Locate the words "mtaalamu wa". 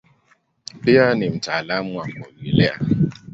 1.29-2.07